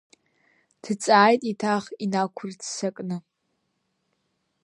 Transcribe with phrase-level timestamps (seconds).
[0.81, 3.17] Дҵааит еиҭах инақәырццакны.